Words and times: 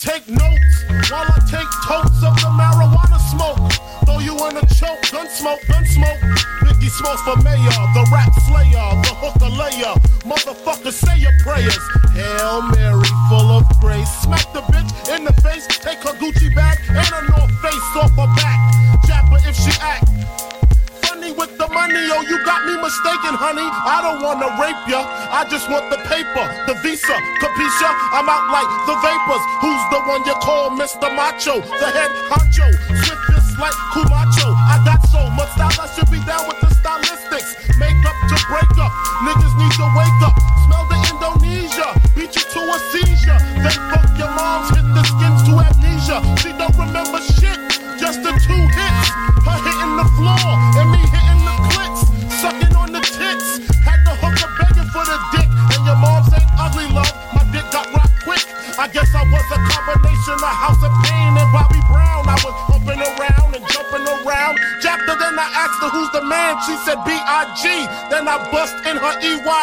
take 0.00 0.26
notes 0.28 0.76
while 1.12 1.28
I 1.28 1.38
take 1.44 1.68
totes 1.84 2.24
of 2.24 2.32
the 2.40 2.48
marijuana 2.56 3.20
smoke. 3.28 3.60
Throw 4.08 4.18
you 4.18 4.32
in 4.48 4.56
a 4.56 4.64
choke, 4.72 4.98
gun 5.12 5.28
smoke, 5.28 5.60
gun 5.68 5.84
smoke. 5.84 6.18
Biggie 6.64 6.88
smokes 6.88 7.20
for 7.20 7.36
mayor, 7.44 7.80
the 7.92 8.08
rap 8.10 8.32
slayer, 8.48 8.88
the 9.04 9.12
hooker 9.20 9.52
layer. 9.52 9.92
Motherfucker, 10.24 10.90
say 10.90 11.18
your 11.18 11.36
prayers. 11.44 11.76
Hail 12.16 12.62
Mary, 12.72 13.04
full 13.28 13.52
of 13.52 13.64
grace. 13.80 14.10
Smack 14.24 14.50
the 14.54 14.62
bitch 14.72 14.90
in 15.14 15.24
the 15.24 15.34
face, 15.42 15.66
take 15.68 15.98
her 15.98 16.16
Gucci 16.16 16.54
bag 16.54 16.78
and 16.88 17.06
her 17.06 17.28
North 17.28 17.52
Face 17.60 17.96
off 18.00 18.10
her 18.16 18.26
back. 18.40 19.04
Jab 19.06 19.28
her 19.28 19.48
if 19.48 19.54
she 19.54 19.70
act 19.82 20.10
with 21.40 21.56
the 21.56 21.68
money. 21.72 22.04
Oh, 22.12 22.22
you 22.28 22.36
got 22.44 22.68
me 22.68 22.76
mistaken, 22.76 23.32
honey. 23.32 23.64
I 23.64 24.04
don't 24.04 24.20
wanna 24.20 24.52
rape 24.60 24.84
ya. 24.84 25.08
I 25.32 25.48
just 25.48 25.72
want 25.72 25.88
the 25.88 25.96
paper, 26.04 26.44
the 26.68 26.74
visa, 26.84 27.16
capisha. 27.40 27.90
I'm 28.12 28.28
out 28.28 28.52
like 28.52 28.68
the 28.84 28.96
vapors. 29.00 29.44
One 30.10 30.26
you 30.26 30.34
call 30.42 30.74
Mr. 30.74 31.06
Macho? 31.14 31.62
The 31.62 31.86
head 31.86 32.10
honcho, 32.26 32.66
swiftest 33.06 33.54
like 33.62 33.78
Camacho. 33.94 34.50
I 34.58 34.82
got 34.82 34.98
so 35.06 35.22
much 35.38 35.54
style, 35.54 35.70
I 35.70 35.86
should 35.94 36.10
be 36.10 36.18
down 36.26 36.50
with 36.50 36.58
the 36.58 36.66
stylistics. 36.82 37.54
Make 37.78 37.94
up 38.02 38.18
to 38.26 38.36
break 38.50 38.74
up, 38.74 38.90
niggas 39.22 39.54
need 39.54 39.70
to 39.78 39.86
wake 39.94 40.20
up. 40.26 40.34
Smell 40.66 40.82
the 40.90 40.98
Indonesia, 41.14 41.94
beat 42.18 42.34
you 42.34 42.42
to 42.42 42.58
a 42.58 42.76
seizure. 42.90 43.38
Then 43.62 43.78
fuck 43.86 44.10
your 44.18 44.34
moms, 44.34 44.74
hit 44.74 44.82
the 44.82 45.02
skins 45.06 45.46
to 45.46 45.52
amnesia. 45.62 46.18
She 46.42 46.50
don't 46.58 46.74
remember 46.74 47.22
shit, 47.38 47.62
just 47.94 48.18
the 48.26 48.34
two 48.34 48.62
hits. 48.66 49.06
Her 49.46 49.58
hitting 49.62 49.94
the 49.94 50.10
floor 50.18 50.42
and 50.74 50.90
me 50.90 51.06
hitting 51.06 51.42
the 51.46 51.54
clicks, 51.70 52.02
sucking 52.42 52.74
on 52.74 52.90
the 52.90 53.02
tits. 53.06 53.62
Had 53.86 54.02
the 54.02 54.18
hooker 54.18 54.50
begging 54.58 54.90
for 54.90 55.06
the 55.06 55.18
dick, 55.38 55.46
and 55.46 55.86
your 55.86 55.94
mom's 56.02 56.34
ain't 56.34 56.50
ugly, 56.58 56.90
love. 56.90 57.14
My 57.30 57.46
dick 57.54 57.62
got 57.70 57.86
rocked 57.94 58.26
quick. 58.26 58.42
I 58.74 58.88
guess 58.88 59.14
I 59.14 59.22
was 59.28 59.46
a 59.54 59.60
combination 59.70 59.99
of 60.38 60.54
House 60.54 60.82
of 60.82 60.92
Pain 61.02 61.34
and 61.34 61.50
Bobby 61.50 61.82
Brown. 61.90 62.28
I 62.30 62.38
was 62.46 62.54
humping 62.70 63.02
around 63.02 63.56
and 63.58 63.64
jumping 63.74 64.06
around. 64.06 64.58
Her, 65.10 65.18
then 65.18 65.38
I 65.38 65.48
asked 65.58 65.82
her 65.82 65.90
who's 65.90 66.10
the 66.12 66.22
man. 66.22 66.54
She 66.66 66.76
said 66.86 67.02
B 67.04 67.10
I 67.10 67.50
G. 67.58 67.66
Then 68.10 68.28
I 68.28 68.38
bust 68.52 68.74
in 68.86 68.96
her 68.96 69.14
E 69.26 69.42
Y 69.44 69.60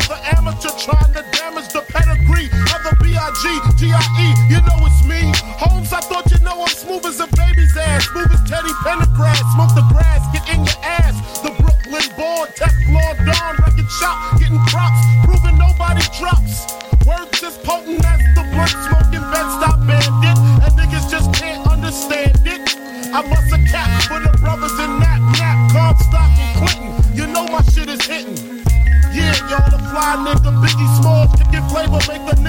Another 0.00 0.20
amateur 0.32 0.72
trying 0.80 1.12
to 1.12 1.20
damage 1.36 1.68
the 1.76 1.84
pedigree 1.92 2.48
of 2.72 2.80
the 2.88 2.96
B.I.G. 3.04 3.44
G.I.E. 3.76 4.28
You 4.48 4.64
know 4.64 4.80
it's 4.88 5.04
me. 5.04 5.28
Holmes, 5.60 5.92
I 5.92 6.00
thought 6.00 6.24
you 6.32 6.40
know 6.40 6.56
I'm 6.56 6.72
smooth 6.72 7.04
as 7.04 7.20
a 7.20 7.28
baby's 7.36 7.76
ass. 7.76 8.08
Smooth 8.08 8.32
as 8.32 8.40
Teddy 8.48 8.72
Pendergrass. 8.80 9.44
Smoke 9.52 9.76
the 9.76 9.84
grass, 9.92 10.24
get 10.32 10.48
in 10.48 10.64
your 10.64 10.80
ass. 10.80 11.20
The 11.44 11.52
Brooklyn 11.52 12.08
born, 12.16 12.48
Teflon 12.56 13.12
Don, 13.28 13.52
record 13.60 13.90
shop, 14.00 14.40
getting 14.40 14.56
props, 14.72 15.04
proving 15.28 15.60
nobody 15.60 16.00
drops. 16.16 16.64
Words 17.04 17.44
as 17.44 17.60
potent 17.60 18.00
as 18.00 18.20
the 18.32 18.44
blunt 18.56 18.72
smoking 18.88 19.26
Bed-Stuy 19.28 19.84
bandit, 19.84 20.38
and 20.64 20.72
niggas 20.80 21.12
just 21.12 21.28
can't 21.36 21.60
understand 21.68 22.40
it. 22.48 22.64
I 23.12 23.20
bust 23.20 23.52
a 23.52 23.60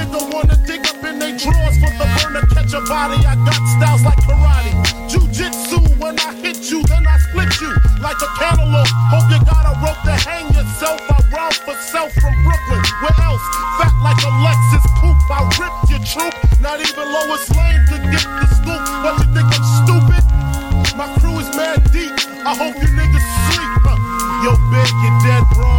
nigga 0.05 0.33
wanna 0.33 0.57
dig 0.65 0.81
up 0.87 1.03
in 1.03 1.19
they 1.19 1.37
drawers 1.37 1.77
for 1.77 1.91
the 1.97 2.07
burner, 2.17 2.45
catch 2.53 2.73
a 2.73 2.81
body. 2.89 3.17
I 3.25 3.35
got 3.45 3.61
styles 3.77 4.03
like 4.03 4.17
karate, 4.25 4.73
jujitsu. 5.09 5.77
When 6.01 6.17
I 6.19 6.33
hit 6.41 6.71
you, 6.71 6.81
then 6.89 7.05
I 7.05 7.17
split 7.29 7.53
you 7.61 7.71
like 8.01 8.17
a 8.17 8.29
cantaloupe. 8.37 8.89
Hope 9.13 9.29
you 9.29 9.39
got 9.45 9.63
a 9.69 9.73
rope 9.85 10.01
to 10.05 10.15
hang 10.25 10.47
yourself. 10.53 10.99
I 11.09 11.17
round 11.29 11.55
for 11.61 11.75
self 11.93 12.11
from 12.17 12.33
Brooklyn. 12.43 12.83
Where 13.01 13.17
else? 13.21 13.43
Fat 13.77 13.93
like 14.01 14.21
a 14.25 14.31
Lexus 14.41 14.85
coupe. 14.97 15.21
I 15.29 15.45
ripped 15.61 15.85
your 15.93 16.01
troop. 16.01 16.33
Not 16.59 16.81
even 16.81 17.05
Lois 17.05 17.45
Lane 17.53 17.81
could 17.89 18.05
get 18.09 18.25
the 18.25 18.47
scoop. 18.57 18.81
What 19.05 19.13
you 19.21 19.27
think 19.33 19.47
I'm 19.53 19.65
stupid? 19.85 20.23
My 20.97 21.07
crew 21.21 21.37
is 21.37 21.49
mad 21.55 21.85
deep. 21.93 22.13
I 22.45 22.53
hope 22.57 22.75
you 22.81 22.89
niggas 22.89 23.27
sleep. 23.53 23.71
Yo, 24.41 24.57
big, 24.73 24.89
you 25.05 25.11
dead, 25.21 25.45
bro. 25.53 25.70